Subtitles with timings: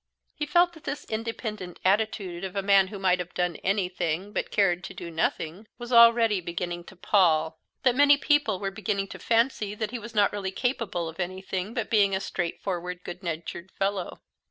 [0.33, 4.49] He felt that this independent attitude of a man who might have done anything, but
[4.49, 9.19] cared to do nothing, was already beginning to pall, that many people were beginning to
[9.19, 13.71] fancy that he was not really capable of anything but being a straightforward, good natured
[13.77, 14.21] fellow.